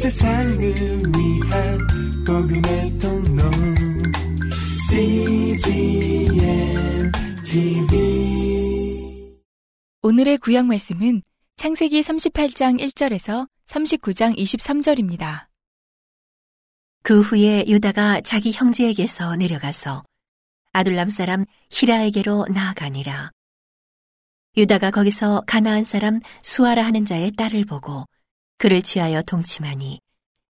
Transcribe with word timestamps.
세상을 0.00 0.58
위한 0.58 1.78
복음의 2.26 2.98
통로 2.98 3.42
CGM 4.88 6.32
TV 7.44 8.00
오늘의 10.00 10.38
구약 10.38 10.64
말씀은 10.64 11.20
창세기 11.58 12.00
38장 12.00 12.80
1절에서 12.80 13.46
39장 13.66 14.38
23절입니다. 14.38 15.48
그 17.02 17.20
후에 17.20 17.66
유다가 17.68 18.22
자기 18.22 18.52
형제에게서 18.52 19.36
내려가서 19.36 20.02
아둘람 20.72 21.10
사람 21.10 21.44
히라에게로 21.70 22.46
나아가니라. 22.54 23.32
유다가 24.56 24.90
거기서 24.90 25.42
가나안 25.46 25.84
사람 25.84 26.20
수아라 26.42 26.86
하는 26.86 27.04
자의 27.04 27.32
딸을 27.32 27.66
보고 27.66 28.06
그를 28.60 28.82
취하여 28.82 29.22
동침하니 29.22 30.00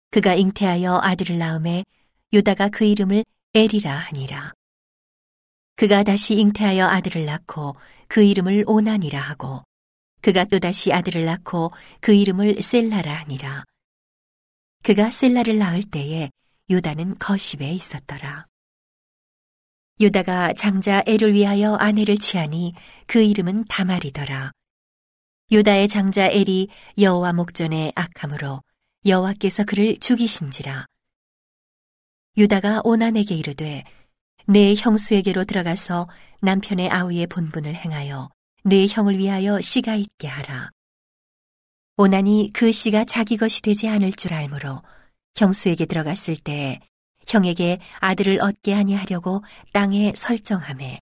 그가 0.10 0.34
잉태하여 0.34 1.00
아들을 1.04 1.38
낳음에 1.38 1.86
유다가 2.34 2.68
그 2.70 2.84
이름을 2.84 3.24
에리라 3.54 3.96
하니라. 3.96 4.52
그가 5.76 6.02
다시 6.02 6.34
잉태하여 6.34 6.88
아들을 6.88 7.26
낳고 7.26 7.76
그 8.08 8.24
이름을 8.24 8.64
오난이라 8.66 9.20
하고 9.20 9.62
그가 10.22 10.44
또다시 10.46 10.92
아들을 10.92 11.24
낳고 11.24 11.72
그 12.00 12.12
이름을 12.12 12.64
셀라라 12.64 13.14
하니라. 13.14 13.64
그가 14.82 15.12
셀라를 15.12 15.60
낳을 15.60 15.84
때에 15.84 16.32
유다는 16.68 17.20
거십에 17.20 17.72
있었더라. 17.74 18.48
유다가 20.00 20.54
장자 20.54 21.04
애를 21.06 21.34
위하여 21.36 21.76
아내를 21.76 22.18
취하니 22.18 22.74
그 23.06 23.22
이름은 23.22 23.66
다말이더라. 23.66 24.52
유다의 25.52 25.88
장자 25.88 26.28
엘이 26.28 26.70
여호와 27.00 27.34
목전에 27.34 27.92
악함으로 27.96 28.62
여호와께서 29.04 29.64
그를 29.64 29.98
죽이신지라. 29.98 30.86
유다가 32.38 32.82
오난에게 32.84 33.34
이르되 33.34 33.84
내 34.46 34.76
형수에게로 34.76 35.46
들어가서 35.46 36.08
남편의 36.42 36.90
아우의 36.92 37.26
본분을 37.28 37.74
행하여 37.74 38.30
내 38.64 38.86
형을 38.88 39.18
위하여 39.18 39.60
씨가 39.60 39.96
있게 39.96 40.28
하라. 40.28 40.70
오난이 41.98 42.52
그 42.54 42.72
씨가 42.72 43.06
자기 43.06 43.36
것이 43.36 43.64
되지 43.64 43.88
않을 43.88 44.12
줄 44.12 44.36
알므로 44.36 44.84
형수에게 45.36 45.88
들어갔을 45.88 46.36
때 46.36 46.80
형에게 47.28 47.80
아들을 48.02 48.40
얻게 48.42 48.76
아니하려고 48.76 49.44
땅에 49.74 50.14
설정함에 50.16 51.00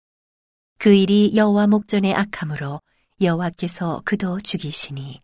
그 0.79 0.93
일이 0.93 1.31
여호와 1.37 1.69
목전에 1.69 2.13
악함으로 2.13 2.81
여호와께서 3.21 4.03
그도 4.05 4.41
죽이시니. 4.41 5.21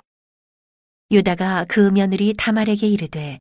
유다가 1.11 1.64
그 1.69 1.91
며느리 1.91 2.34
다말에게 2.36 2.86
이르되 2.86 3.39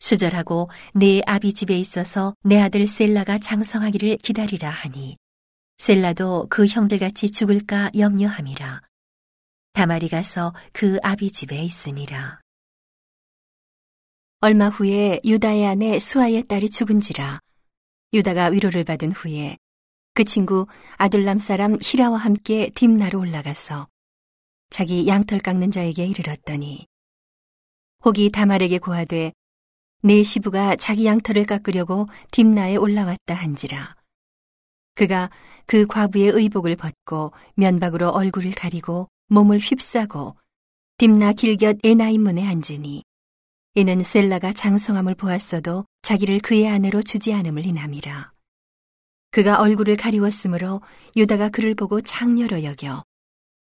수절하고 0.00 0.70
내 0.92 1.22
아비 1.26 1.54
집에 1.54 1.78
있어서 1.78 2.34
내 2.42 2.60
아들 2.60 2.86
셀라가 2.86 3.38
장성하기를 3.38 4.18
기다리라 4.18 4.68
하니 4.68 5.16
셀라도 5.78 6.46
그 6.50 6.66
형들같이 6.66 7.30
죽을까 7.30 7.90
염려함이라. 7.96 8.82
다말이 9.72 10.08
가서 10.08 10.54
그 10.72 10.98
아비 11.02 11.30
집에 11.32 11.62
있으니라. 11.62 12.40
얼마 14.40 14.68
후에 14.68 15.20
유다의 15.24 15.66
아내 15.66 15.98
수아의 15.98 16.44
딸이 16.48 16.68
죽은지라. 16.70 17.40
유다가 18.12 18.46
위로를 18.46 18.84
받은 18.84 19.12
후에 19.12 19.56
그 20.14 20.22
친구 20.22 20.68
아둘람 20.96 21.38
사람 21.40 21.76
히라와 21.82 22.16
함께 22.18 22.70
딥나로 22.72 23.18
올라가서 23.18 23.88
자기 24.70 25.08
양털 25.08 25.40
깎는 25.40 25.72
자에게 25.72 26.06
이르렀더니 26.06 26.86
혹이 28.04 28.30
다말에게 28.30 28.78
고하되 28.78 29.32
내 30.02 30.22
시부가 30.22 30.76
자기 30.76 31.04
양털을 31.06 31.44
깎으려고 31.46 32.06
딥나에 32.30 32.76
올라왔다 32.76 33.34
한지라 33.34 33.96
그가 34.94 35.30
그 35.66 35.86
과부의 35.86 36.28
의복을 36.28 36.76
벗고 36.76 37.32
면박으로 37.56 38.10
얼굴을 38.10 38.52
가리고 38.52 39.08
몸을 39.26 39.58
휩싸고 39.58 40.36
딥나 40.98 41.32
길곁 41.32 41.78
에나임 41.82 42.22
문에 42.22 42.46
앉으니 42.46 43.02
이는 43.74 44.02
셀라가 44.04 44.52
장성함을 44.52 45.16
보았어도 45.16 45.86
자기를 46.02 46.38
그의 46.38 46.68
아내로 46.68 47.02
주지 47.02 47.34
않음을 47.34 47.66
인함이라. 47.66 48.33
그가 49.34 49.58
얼굴을 49.58 49.96
가리웠으므로 49.96 50.80
유다가 51.16 51.48
그를 51.48 51.74
보고 51.74 52.00
창녀로 52.00 52.62
여겨 52.62 53.02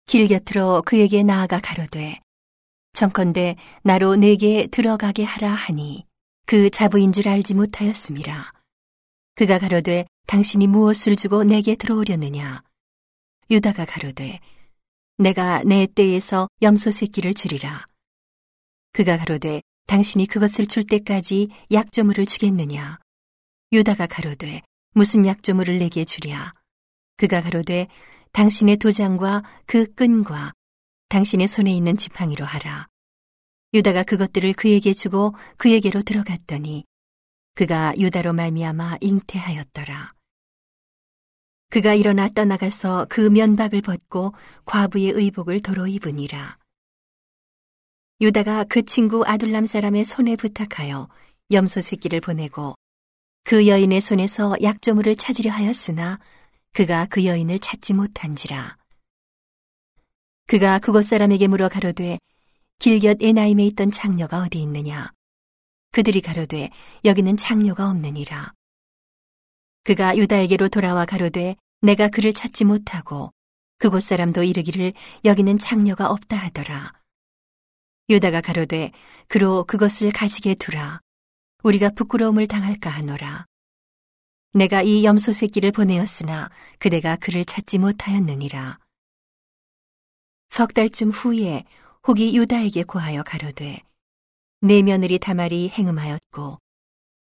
길 0.07 0.27
곁으로 0.27 0.83
그에게 0.83 1.23
나아가 1.23 1.61
가로되 1.61 2.21
정컨대 2.93 3.55
나로 3.85 4.17
내게 4.17 4.67
들어가게 4.67 5.23
하라 5.23 5.53
하니 5.53 6.07
그 6.45 6.71
자부인 6.71 7.13
줄 7.13 7.29
알지 7.29 7.55
못하였음이라. 7.55 8.53
그가 9.37 9.61
가로되 9.61 10.07
당신이 10.27 10.67
무엇을 10.67 11.15
주고 11.15 11.45
내게 11.45 11.77
들어오려느냐? 11.77 12.65
유다가 13.49 13.85
가로되 13.85 14.41
내가 15.19 15.63
내 15.63 15.87
때에서 15.87 16.49
염소 16.63 16.91
새끼를 16.91 17.33
주리라. 17.33 17.87
그가 18.93 19.19
가로되 19.19 19.63
당신이 19.87 20.27
그것을 20.27 20.67
줄 20.67 20.83
때까지 20.83 21.51
약조물을 21.71 22.27
주겠느냐? 22.27 22.99
유다가 23.71 24.09
가로되 24.09 24.61
무슨 24.94 25.27
약조물을 25.27 25.78
내게 25.78 26.05
주랴? 26.05 26.55
그가 27.16 27.41
가로되 27.41 27.88
당신의 28.31 28.77
도장과 28.77 29.43
그 29.66 29.93
끈과 29.94 30.53
당신의 31.09 31.49
손에 31.49 31.72
있는 31.72 31.97
지팡이로 31.97 32.44
하라. 32.44 32.87
유다가 33.72 34.05
그것들을 34.05 34.53
그에게 34.53 34.93
주고 34.93 35.34
그에게로 35.56 36.03
들어갔더니 36.03 36.84
그가 37.55 37.93
유다로 37.99 38.32
말미암아 38.34 38.99
잉태하였더라. 39.00 40.12
그가 41.71 41.94
일어나 41.94 42.28
떠나가서 42.28 43.06
그 43.09 43.21
면박을 43.21 43.82
벗고 43.82 44.32
과부의 44.65 45.11
의복을 45.11 45.61
도로 45.61 45.88
입으니라. 45.88 46.56
유다가 48.21 48.62
그 48.62 48.84
친구 48.84 49.25
아둘람 49.26 49.66
사람의 49.66 50.05
손에 50.05 50.37
부탁하여 50.37 51.09
염소 51.50 51.81
새끼를 51.81 52.21
보내고 52.21 52.76
그 53.47 53.69
여인의 53.69 54.00
손에서 54.00 54.56
약조물을 54.62 55.16
찾으려 55.16 55.50
하였으나 55.53 56.19
그가 56.72 57.06
그 57.10 57.27
여인을 57.27 57.59
찾지 57.59 57.93
못한지라. 57.93 58.78
그가 60.47 60.78
그곳 60.78 61.05
사람에게 61.05 61.47
물어 61.49 61.69
가로되 61.69 62.19
길곁 62.78 63.19
에나임에 63.21 63.66
있던 63.66 63.91
창녀가 63.91 64.41
어디 64.41 64.62
있느냐? 64.62 65.12
그들이 65.93 66.22
가로되 66.22 66.71
여기는 67.05 67.37
창녀가 67.37 67.91
없느니라. 67.91 68.55
그가 69.84 70.16
유다에게로 70.16 70.71
돌아와 70.71 71.05
가로되 71.05 71.56
내가 71.82 72.09
그를 72.09 72.32
찾지 72.32 72.65
못하고 72.65 73.31
그곳 73.76 74.03
사람도 74.05 74.43
이르기를 74.43 74.94
여기는 75.26 75.59
창녀가 75.59 76.11
없다 76.11 76.38
하더라. 76.38 76.94
유다가 78.09 78.41
가로되 78.41 78.93
그로 79.28 79.65
그것을 79.65 80.11
가지게 80.12 80.55
두라. 80.55 81.04
우리가 81.65 81.89
부끄러움을 81.97 82.47
당할까 82.47 82.91
하노라. 82.91 83.47
내가 84.53 84.83
이 84.83 85.03
염소 85.03 85.33
새끼를 85.33 85.73
보내었으나 85.73 86.51
그대가 86.79 87.17
그를 87.17 87.47
찾지 87.47 87.79
못하였느니라. 87.79 88.79
석 90.51 90.75
달쯤 90.75 91.11
후에 91.11 91.65
혹이 92.07 92.37
유다에게 92.37 92.83
고하여 92.85 93.23
가로되 93.23 93.81
내 94.61 94.83
며느리 94.83 95.19
다말이 95.19 95.71
행음하였고 95.71 96.59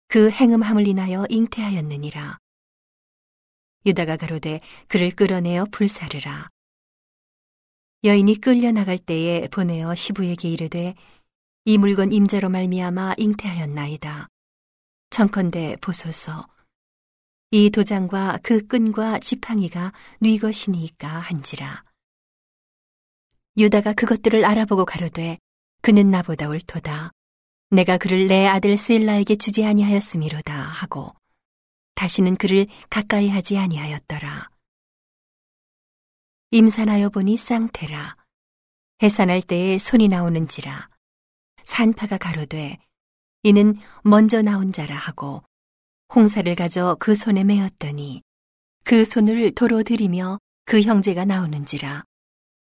그 0.08 0.30
행음함을 0.30 0.86
인하여 0.86 1.24
잉태하였느니라. 1.30 2.36
유다가 3.86 4.18
가로되 4.18 4.60
그를 4.88 5.10
끌어내어 5.10 5.64
불사르라. 5.72 6.50
여인이 8.04 8.36
끌려 8.42 8.72
나갈 8.72 8.98
때에 8.98 9.48
보내어 9.48 9.94
시부에게 9.94 10.50
이르되 10.50 10.94
이 11.68 11.76
물건 11.76 12.12
임자로 12.12 12.48
말미암아 12.48 13.16
잉태하였나이다. 13.18 14.28
청컨대 15.10 15.76
보소서. 15.82 16.48
이 17.50 17.68
도장과 17.68 18.38
그 18.42 18.66
끈과 18.66 19.18
지팡이가 19.18 19.92
뉘 20.22 20.38
것이니까 20.38 21.06
한지라. 21.06 21.84
유다가 23.58 23.92
그것들을 23.92 24.46
알아보고 24.46 24.86
가로되 24.86 25.36
그는 25.82 26.10
나보다 26.10 26.48
옳도다. 26.48 27.12
내가 27.68 27.98
그를 27.98 28.28
내 28.28 28.46
아들 28.46 28.78
셀라에게 28.78 29.36
주지 29.36 29.66
아니하였음이로다 29.66 30.54
하고 30.54 31.12
다시는 31.96 32.36
그를 32.36 32.66
가까이 32.88 33.28
하지 33.28 33.58
아니하였더라. 33.58 34.48
임산하여 36.50 37.10
보니 37.10 37.36
쌍태라. 37.36 38.16
해산할 39.02 39.42
때에 39.42 39.76
손이 39.76 40.08
나오는지라. 40.08 40.88
산파가 41.68 42.16
가로되 42.16 42.78
이는 43.42 43.76
먼저 44.02 44.40
나온 44.40 44.72
자라 44.72 44.96
하고 44.96 45.44
홍사를 46.14 46.52
가져 46.54 46.96
그 46.98 47.14
손에 47.14 47.44
메었더니 47.44 48.22
그 48.84 49.04
손을 49.04 49.54
도로 49.54 49.82
들이며 49.82 50.38
그 50.64 50.80
형제가 50.80 51.26
나오는지라. 51.26 52.04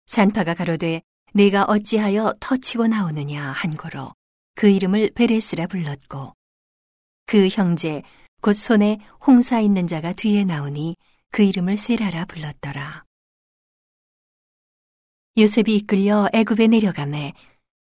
산파가 0.06 0.54
가로되 0.54 1.02
내가 1.32 1.62
어찌하여 1.64 2.34
터치고 2.40 2.88
나오느냐 2.88 3.42
한 3.52 3.76
거로 3.76 4.12
그 4.56 4.68
이름을 4.68 5.12
베레스라 5.14 5.68
불렀고 5.68 6.34
그 7.26 7.48
형제 7.48 8.02
곧 8.42 8.54
손에 8.54 8.98
홍사 9.24 9.60
있는 9.60 9.86
자가 9.86 10.14
뒤에 10.14 10.44
나오니 10.44 10.96
그 11.30 11.44
이름을 11.44 11.76
세라라 11.76 12.24
불렀더라. 12.24 13.04
요셉이 15.38 15.76
이끌려 15.76 16.28
애굽에 16.32 16.66
내려가매 16.66 17.34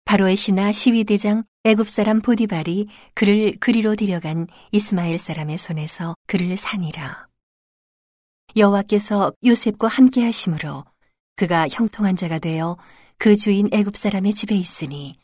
바로의 0.04 0.36
신하 0.36 0.72
시위대장 0.72 1.44
애굽 1.64 1.88
사람 1.88 2.20
보디발이 2.20 2.88
그를 3.14 3.56
그리로 3.60 3.96
데려간 3.96 4.48
이스마엘 4.72 5.18
사람의 5.18 5.58
손에서 5.58 6.14
그를 6.26 6.56
산이라. 6.56 7.28
여호와께서 8.56 9.32
요셉과 9.44 9.88
함께 9.88 10.24
하심으로 10.24 10.84
그가 11.36 11.66
형통한 11.68 12.16
자가 12.16 12.38
되어 12.38 12.76
그 13.16 13.36
주인 13.36 13.68
애굽 13.72 13.96
사람의 13.96 14.34
집에 14.34 14.54
있으니 14.54 15.18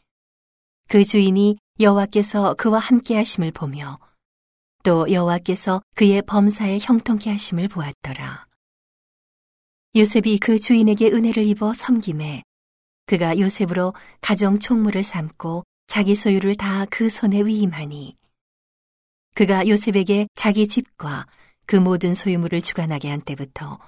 그 0.88 1.04
주인이 1.04 1.58
여호와께서 1.80 2.54
그와 2.54 2.78
함께 2.78 3.16
하심을 3.16 3.52
보며 3.52 3.98
또 4.84 5.10
여호와께서 5.12 5.82
그의 5.96 6.22
범사에 6.22 6.78
형통케 6.80 7.30
하심을 7.30 7.68
보았더라. 7.68 8.46
요셉이 9.96 10.38
그 10.38 10.58
주인에게 10.58 11.08
은혜를 11.08 11.46
입어 11.46 11.74
섬김에 11.74 12.42
그가 13.08 13.38
요셉으로 13.38 13.94
가정 14.20 14.58
총무를 14.58 15.02
삼고 15.02 15.64
자기 15.86 16.14
소유를 16.14 16.56
다 16.56 16.86
그 16.90 17.08
손에 17.08 17.40
위임하니 17.40 18.16
그가 19.34 19.66
요셉에게 19.66 20.28
자기 20.34 20.68
집과 20.68 21.26
그 21.64 21.76
모든 21.76 22.12
소유물을 22.12 22.60
주관하게 22.60 23.08
한 23.08 23.22
때부터 23.22 23.78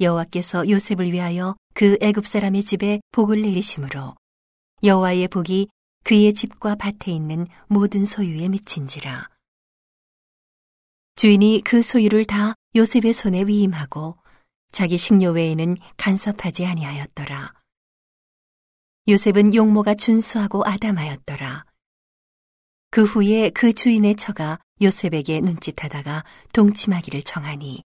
여호와께서 0.00 0.68
요셉을 0.70 1.12
위하여 1.12 1.56
그 1.74 1.98
애굽 2.00 2.26
사람의 2.26 2.62
집에 2.62 3.00
복을 3.12 3.42
내리심으로 3.42 4.14
여호와의 4.82 5.28
복이 5.28 5.68
그의 6.04 6.32
집과 6.32 6.76
밭에 6.76 7.12
있는 7.12 7.46
모든 7.66 8.06
소유에 8.06 8.48
미친지라 8.48 9.28
주인이 11.16 11.60
그 11.66 11.82
소유를 11.82 12.24
다 12.24 12.54
요셉의 12.74 13.12
손에 13.12 13.42
위임하고 13.44 14.16
자기 14.72 14.96
식료 14.96 15.32
외에는 15.32 15.76
간섭하지 15.98 16.64
아니하였더라. 16.64 17.63
요셉은 19.06 19.54
용모가 19.54 19.94
준수하고 19.94 20.64
아담하였더라. 20.64 21.64
그 22.90 23.04
후에 23.04 23.50
그 23.50 23.72
주인의 23.72 24.14
처가 24.16 24.58
요셉에게 24.80 25.40
눈짓하다가 25.40 26.24
동침하기를 26.52 27.22
정하니 27.22 27.82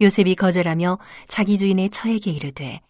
요셉이 0.00 0.36
거절하며 0.36 0.98
자기 1.26 1.58
주인의 1.58 1.90
처에게 1.90 2.30
이르되 2.30 2.80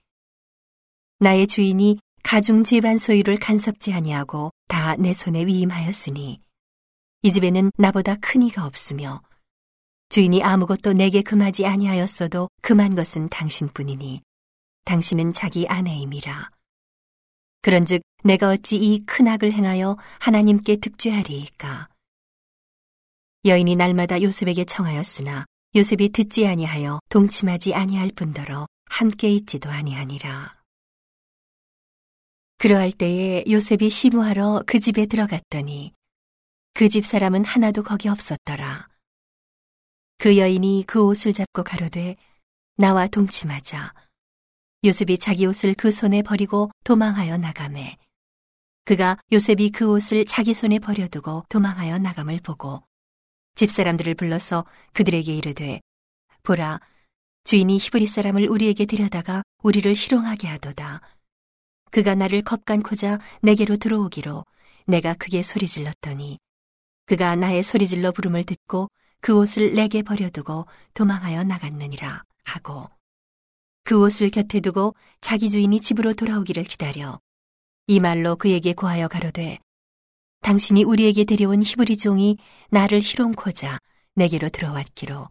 나의 1.20 1.46
주인이 1.46 1.98
가중 2.22 2.62
집안 2.64 2.96
소유를 2.98 3.36
간섭지 3.36 3.92
아니하고 3.92 4.50
다 4.68 4.96
내 4.96 5.12
손에 5.12 5.46
위임하였으니 5.46 6.40
이 7.22 7.32
집에는 7.32 7.72
나보다 7.78 8.16
큰 8.16 8.42
이가 8.42 8.66
없으며 8.66 9.22
주인이 10.10 10.42
아무것도 10.42 10.92
내게 10.92 11.22
금하지 11.22 11.64
아니하였어도 11.64 12.50
금한 12.60 12.94
것은 12.94 13.30
당신뿐이니 13.30 14.20
당신은 14.84 15.32
자기 15.32 15.66
아내임이라. 15.66 16.50
그런즉 17.64 18.02
내가 18.24 18.50
어찌 18.50 18.76
이 18.76 19.06
큰 19.06 19.26
악을 19.26 19.52
행하여 19.54 19.96
하나님께 20.20 20.76
득죄하리이까. 20.76 21.88
여인이 23.46 23.74
날마다 23.76 24.20
요셉에게 24.20 24.66
청하였으나 24.66 25.46
요셉이 25.74 26.10
듣지 26.10 26.46
아니하여 26.46 27.00
동침하지 27.08 27.72
아니할 27.72 28.10
뿐더러 28.14 28.66
함께 28.84 29.30
있지도 29.30 29.70
아니하니라. 29.70 30.54
그러할 32.58 32.92
때에 32.92 33.44
요셉이 33.48 33.88
시무하러 33.88 34.64
그 34.66 34.78
집에 34.78 35.06
들어갔더니 35.06 35.94
그 36.74 36.90
집 36.90 37.06
사람은 37.06 37.46
하나도 37.46 37.82
거기 37.82 38.10
없었더라. 38.10 38.88
그 40.18 40.36
여인이 40.36 40.84
그 40.86 41.02
옷을 41.02 41.32
잡고 41.32 41.64
가로되 41.64 42.16
나와 42.76 43.06
동침하자. 43.06 43.94
요셉이 44.84 45.16
자기 45.16 45.46
옷을 45.46 45.72
그 45.72 45.90
손에 45.90 46.20
버리고 46.20 46.70
도망하여 46.84 47.38
나가매. 47.38 47.96
그가 48.84 49.16
요셉이 49.32 49.70
그 49.70 49.90
옷을 49.90 50.26
자기 50.26 50.52
손에 50.52 50.78
버려두고 50.78 51.44
도망하여 51.48 51.96
나감을 51.96 52.40
보고 52.42 52.82
집사람들을 53.54 54.14
불러서 54.14 54.66
그들에게 54.92 55.34
이르되 55.34 55.80
보라 56.42 56.80
주인이 57.44 57.78
히브리 57.78 58.04
사람을 58.04 58.46
우리에게 58.46 58.84
데려다가 58.84 59.42
우리를 59.62 59.90
희롱하게 59.90 60.48
하도다. 60.48 61.00
그가 61.90 62.14
나를 62.14 62.42
겁간코자 62.42 63.20
내게로 63.40 63.76
들어오기로 63.76 64.44
내가 64.86 65.14
크게 65.14 65.40
소리질렀더니 65.40 66.38
그가 67.06 67.36
나의 67.36 67.62
소리질러 67.62 68.12
부름을 68.12 68.44
듣고 68.44 68.88
그 69.22 69.34
옷을 69.34 69.72
내게 69.72 70.02
버려두고 70.02 70.66
도망하여 70.92 71.44
나갔느니라 71.44 72.22
하고 72.44 72.90
그 73.84 74.00
옷을 74.00 74.30
곁에 74.30 74.60
두고 74.60 74.94
자기 75.20 75.50
주인이 75.50 75.78
집으로 75.80 76.14
돌아오기를 76.14 76.64
기다려 76.64 77.20
이 77.86 78.00
말로 78.00 78.34
그에게 78.36 78.72
고하여 78.72 79.08
가로되 79.08 79.58
당신이 80.40 80.84
우리에게 80.84 81.24
데려온 81.24 81.62
히브리 81.62 81.98
종이 81.98 82.38
나를 82.70 83.00
희롱코자 83.00 83.78
내게로 84.14 84.48
들어왔기로 84.48 85.28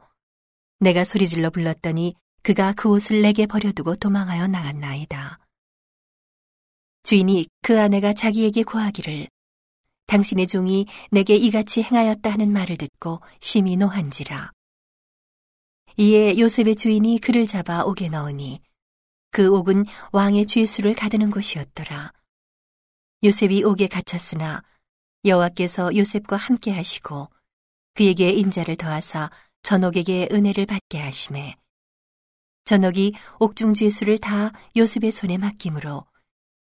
내가 0.80 1.04
소리질러 1.04 1.50
불렀더니 1.50 2.14
그가 2.44 2.74
그 2.74 2.90
옷을 2.90 3.22
내게 3.22 3.46
버려두고 3.48 3.96
도망하여 3.96 4.48
나갔나이다. 4.48 5.40
주인이 7.04 7.48
그 7.62 7.80
아내가 7.80 8.14
자기에게 8.14 8.64
고하기를 8.64 9.30
당신의 10.08 10.48
종이 10.48 10.86
내게 11.10 11.36
이같이 11.36 11.82
행하였다 11.82 12.30
하는 12.30 12.54
말을 12.54 12.78
듣고 12.78 13.20
심히 13.40 13.78
노한지라. 13.78 14.53
이에 15.98 16.40
요셉의 16.40 16.76
주인이 16.76 17.20
그를 17.20 17.46
잡아 17.46 17.84
옥에 17.84 18.10
넣으니 18.10 18.62
그 19.32 19.48
옥은 19.48 19.86
왕의 20.12 20.48
죄수를 20.48 20.94
가두는 20.94 21.32
곳이었더라. 21.32 22.12
요셉이 23.24 23.64
옥에 23.64 23.88
갇혔으나 23.88 24.64
여호와께서 25.26 25.96
요셉과 25.96 26.36
함께 26.36 26.72
하시고 26.72 27.30
그에게 27.94 28.32
인자를 28.32 28.76
더하사 28.76 29.30
전옥에게 29.62 30.30
은혜를 30.32 30.66
받게 30.66 31.00
하심에 31.00 31.56
전옥이 32.66 33.14
옥중 33.40 33.74
죄수를 33.74 34.18
다 34.18 34.52
요셉의 34.76 35.12
손에 35.12 35.38
맡김으로 35.38 36.06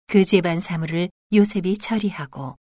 그 0.07 0.24
재반 0.24 0.60
사물을 0.60 1.10
요셉이 1.33 1.78
처리하고 1.80 2.56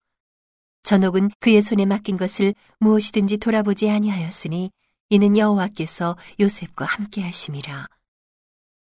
전옥은 0.84 1.30
그의 1.40 1.60
손에 1.60 1.86
맡긴 1.86 2.16
것을 2.16 2.54
무엇이든지 2.78 3.38
돌아보지 3.38 3.90
아니하였으니 3.90 4.70
이는 5.12 5.36
여호와께서 5.36 6.16
요셉과 6.40 6.86
함께 6.86 7.20
하심이라. 7.20 7.86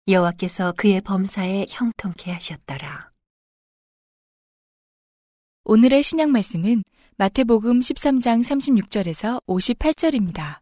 여호와께서 0.08 0.72
그의 0.72 1.00
범사에 1.00 1.66
형통케 1.68 2.32
하셨더라. 2.32 3.12
오늘의 5.62 6.02
신약 6.02 6.30
말씀은 6.30 6.82
마태복음 7.16 7.78
13장 7.78 8.42
36절에서 8.42 9.40
58절입니다. 9.46 10.58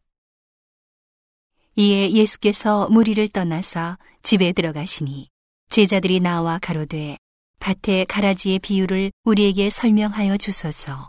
이에 1.76 2.10
예수께서 2.10 2.90
무리를 2.90 3.26
떠나서 3.28 3.96
집에 4.22 4.52
들어가시니 4.52 5.30
제자들이 5.70 6.20
나와 6.20 6.58
가로되 6.58 7.16
밭의 7.60 8.04
가라지의 8.04 8.58
비유를 8.58 9.12
우리에게 9.24 9.70
설명하여 9.70 10.36
주소서. 10.36 11.08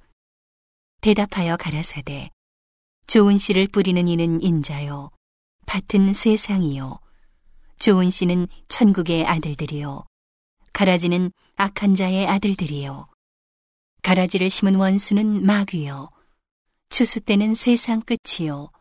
대답하여 1.02 1.58
가라사대 1.58 2.30
좋은 3.08 3.38
씨를 3.38 3.68
뿌리는 3.68 4.08
이는 4.08 4.42
인자요 4.42 5.12
밭은 5.68 6.14
세상이요. 6.14 7.00
좋은 7.80 8.10
씨는 8.10 8.48
천국의 8.68 9.26
아들들이요 9.26 10.06
가라지는 10.74 11.32
악한 11.56 11.96
자의 11.96 12.26
아들들이요. 12.28 13.08
가라지를 14.02 14.50
심은 14.50 14.76
원수는 14.76 15.46
마귀요 15.46 16.10
추수 16.90 17.20
때는 17.22 17.56
세상 17.56 18.02
끝이요 18.02 18.72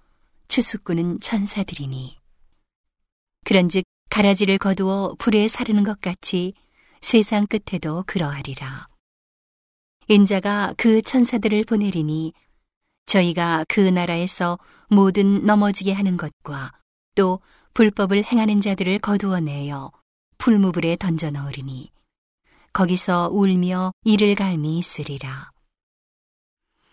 추수꾼은 0.49 1.21
천사들이니. 1.21 2.19
그런즉 3.45 3.85
가라지를 4.11 4.59
거두어 4.59 5.17
불에 5.19 5.49
사르는 5.49 5.85
것 5.85 6.01
같이 6.01 6.55
세상 7.01 7.47
끝에도 7.47 8.05
그러하리라. 8.07 8.89
인자가 10.09 10.75
그 10.77 11.03
천사들을 11.03 11.65
보내리니 11.65 12.33
저희가 13.07 13.65
그 13.69 13.81
나라에서 13.81 14.59
모든 14.89 15.45
넘어지게 15.45 15.93
하는 15.93 16.17
것과 16.17 16.73
또 17.15 17.41
불법을 17.75 18.25
행하는 18.25 18.61
자들을 18.61 18.99
거두어내어 18.99 19.93
풀무불에 20.39 20.97
던져 20.97 21.31
넣으리니 21.31 21.93
거기서 22.73 23.31
울며 23.33 23.93
이를 24.05 24.35
갈미 24.35 24.79
있으리라. 24.79 25.51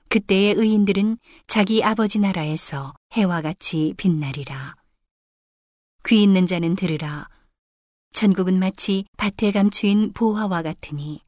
그때의 0.10 0.56
의인들은 0.56 1.18
자기 1.48 1.84
아버지 1.84 2.20
나라에서 2.20 2.94
해와 3.13 3.41
같이 3.41 3.94
빛나리라. 3.98 4.75
귀 6.06 6.22
있는 6.22 6.46
자는 6.46 6.75
들으라. 6.75 7.30
천국은 8.13 8.60
마치 8.60 9.06
밭에 9.18 9.51
감추인 9.51 10.12
보화와 10.13 10.63
같으니 10.63 11.24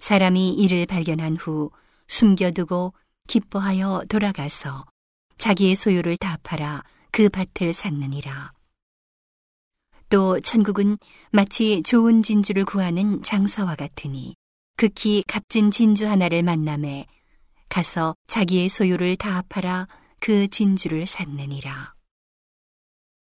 사람이 0.00 0.50
이를 0.54 0.86
발견한 0.86 1.36
후 1.36 1.70
숨겨두고 2.08 2.92
기뻐하여 3.28 4.04
돌아가서 4.08 4.86
자기의 5.38 5.74
소유를 5.74 6.16
다 6.16 6.38
팔아 6.42 6.82
그 7.10 7.28
밭을 7.28 7.72
샀느니라. 7.72 8.52
또 10.08 10.40
천국은 10.40 10.98
마치 11.30 11.82
좋은 11.82 12.22
진주를 12.22 12.64
구하는 12.64 13.22
장사와 13.22 13.76
같으니 13.76 14.34
극히 14.76 15.22
값진 15.26 15.70
진주 15.70 16.08
하나를 16.08 16.42
만남에 16.42 17.06
가서 17.68 18.14
자기의 18.26 18.68
소유를 18.68 19.16
다 19.16 19.42
팔아 19.48 19.86
그 20.18 20.48
진주를 20.48 21.06
샀느니라. 21.06 21.94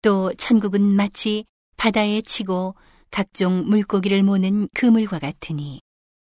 또 0.02 0.32
천국은 0.34 0.82
마치 0.82 1.44
바다에 1.76 2.20
치고 2.20 2.74
각종 3.10 3.64
물고기를 3.68 4.22
모는 4.22 4.68
그물과 4.74 5.18
같으니 5.20 5.80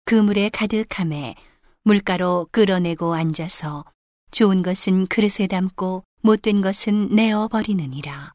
그물에 0.06 0.50
가득함에 0.50 1.36
물가로 1.84 2.48
끌어내고 2.52 3.14
앉아서 3.14 3.86
좋은 4.32 4.62
것은 4.62 5.08
그릇에 5.08 5.48
담고 5.48 6.04
못된 6.22 6.62
것은 6.62 7.16
내어 7.16 7.48
버리느니라. 7.48 8.34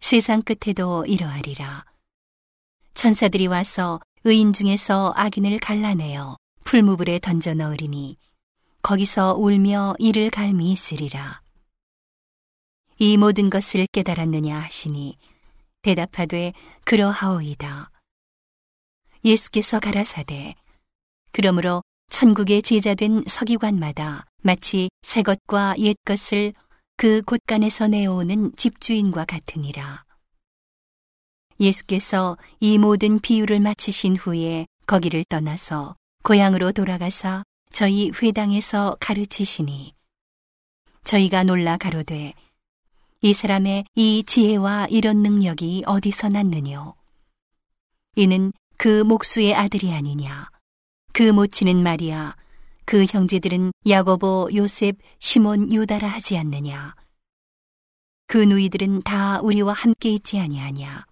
세상 0.00 0.42
끝에도 0.42 1.06
이러하리라. 1.06 1.84
천사들이 2.94 3.46
와서 3.46 4.00
의인 4.24 4.52
중에서 4.52 5.12
악인을 5.16 5.58
갈라내어 5.58 6.36
풀무불에 6.64 7.20
던져 7.20 7.54
넣으리니 7.54 8.16
거기서 8.82 9.34
울며 9.34 9.94
이를 9.98 10.30
갈미 10.30 10.72
있으리라. 10.72 11.40
이 12.98 13.16
모든 13.16 13.50
것을 13.50 13.86
깨달았느냐 13.92 14.58
하시니 14.58 15.18
대답하되 15.82 16.52
그러하오이다. 16.84 17.90
예수께서 19.24 19.78
가라사대 19.78 20.54
그러므로 21.30 21.82
천국의 22.10 22.62
제자된 22.62 23.24
서기관마다 23.26 24.26
마치 24.42 24.88
새 25.02 25.22
것과 25.22 25.74
옛 25.78 25.96
것을 26.04 26.54
그 26.96 27.20
곳간에서 27.22 27.88
내어오는 27.88 28.52
집주인과 28.56 29.24
같으니라. 29.26 30.04
예수께서 31.60 32.36
이 32.60 32.78
모든 32.78 33.18
비유를 33.18 33.60
마치신 33.60 34.16
후에 34.16 34.66
거기를 34.86 35.24
떠나서 35.28 35.96
고향으로 36.22 36.72
돌아가사 36.72 37.42
저희 37.72 38.10
회당에서 38.10 38.96
가르치시니 39.00 39.94
저희가 41.04 41.44
놀라 41.44 41.76
가로되 41.76 42.34
이 43.20 43.32
사람의 43.32 43.84
이 43.94 44.24
지혜와 44.24 44.86
이런 44.90 45.22
능력이 45.22 45.84
어디서 45.86 46.28
났느뇨 46.28 46.94
이는 48.16 48.52
그 48.76 49.02
목수의 49.02 49.54
아들이 49.54 49.92
아니냐 49.92 50.48
그 51.16 51.22
모치는 51.22 51.82
마리아 51.82 52.36
그 52.84 53.06
형제들은 53.06 53.72
야고보 53.88 54.50
요셉 54.54 54.98
시몬 55.18 55.72
유다라 55.72 56.06
하지 56.06 56.36
않느냐 56.36 56.94
그 58.26 58.36
누이들은 58.36 59.00
다 59.00 59.40
우리와 59.40 59.72
함께 59.72 60.10
있지 60.10 60.38
아니하냐 60.38 61.06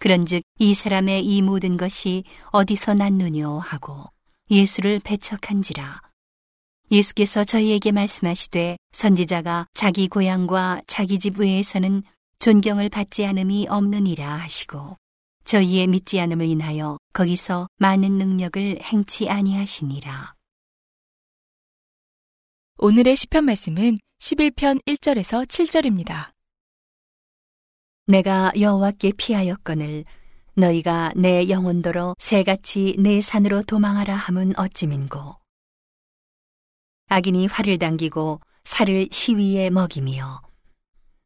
그런즉 0.00 0.42
이 0.58 0.74
사람의 0.74 1.24
이 1.24 1.40
모든 1.40 1.76
것이 1.76 2.24
어디서 2.50 2.94
났느뇨 2.94 3.58
하고 3.58 4.06
예수를 4.50 4.98
배척한지라. 4.98 6.00
예수께서 6.90 7.44
저희에게 7.44 7.92
말씀하시되 7.92 8.76
선지자가 8.90 9.66
자기 9.72 10.08
고향과 10.08 10.82
자기 10.88 11.20
집 11.20 11.38
외에서는 11.38 12.02
존경을 12.40 12.88
받지 12.88 13.24
않음이 13.24 13.68
없느니라 13.70 14.34
하시고 14.38 14.96
저희의 15.46 15.86
믿지 15.86 16.18
않음을 16.18 16.44
인하여 16.46 16.98
거기서 17.12 17.68
많은 17.78 18.18
능력을 18.18 18.80
행치 18.82 19.28
아니하시니라. 19.28 20.34
오늘의 22.78 23.14
시편 23.14 23.44
말씀은 23.44 23.98
11편 24.18 24.84
1절에서 24.84 25.46
7절입니다. 25.46 26.32
내가 28.08 28.50
여호와께 28.58 29.12
피하였거늘 29.16 30.04
너희가 30.54 31.12
내 31.14 31.48
영혼도로 31.48 32.16
새같이 32.18 32.96
내 32.98 33.20
산으로 33.20 33.62
도망하라 33.62 34.16
함은 34.16 34.58
어찌민고 34.58 35.36
악인이 37.06 37.46
활을 37.46 37.78
당기고 37.78 38.40
살을 38.64 39.08
시위에 39.12 39.70
먹이며 39.70 40.42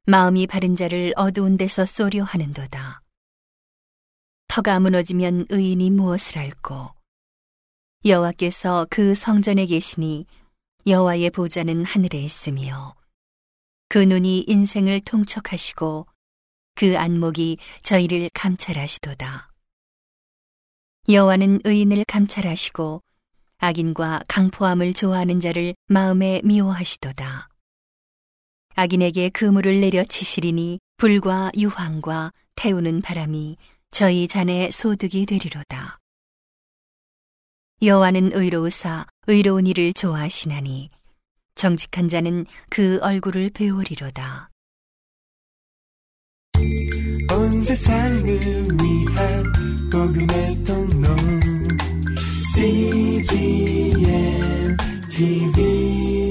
마음이 0.06 0.46
바른 0.46 0.76
자를 0.76 1.14
어두운 1.16 1.56
데서 1.56 1.86
쏘려 1.86 2.22
하는도다 2.22 3.00
터가 4.50 4.80
무너지면 4.80 5.46
의인이 5.48 5.90
무엇을 5.90 6.38
알고 6.38 6.90
여호와께서 8.04 8.88
그 8.90 9.14
성전에 9.14 9.64
계시니 9.66 10.26
여호와의 10.88 11.30
보좌는 11.30 11.84
하늘에 11.84 12.18
있으며 12.18 12.96
그 13.88 13.98
눈이 13.98 14.46
인생을 14.48 15.02
통촉하시고 15.02 16.04
그 16.74 16.98
안목이 16.98 17.58
저희를 17.82 18.28
감찰하시도다. 18.34 19.52
여호와는 21.08 21.60
의인을 21.62 22.04
감찰하시고 22.08 23.04
악인과 23.58 24.24
강포함을 24.26 24.94
좋아하는 24.94 25.38
자를 25.38 25.76
마음에 25.86 26.40
미워하시도다. 26.42 27.48
악인에게 28.74 29.28
그물을 29.28 29.80
내려치시리니 29.80 30.80
불과 30.96 31.52
유황과 31.56 32.32
태우는 32.56 33.02
바람이 33.02 33.56
저희 33.90 34.28
잔의 34.28 34.70
소득이 34.70 35.26
되리로다. 35.26 35.98
여호와는 37.82 38.32
의로우사 38.34 39.06
의로운 39.26 39.66
일을 39.66 39.92
좋아하시나니 39.94 40.90
정직한 41.54 42.08
자는 42.08 42.46
그 42.70 42.98
얼굴을 43.02 43.50
배우리로다. 43.50 44.48
온 47.32 47.60
세상을 47.62 48.24
위한 48.24 49.52
복음의 49.90 50.64
통로 50.64 51.08
CGM 52.54 54.06
TV 55.10 56.29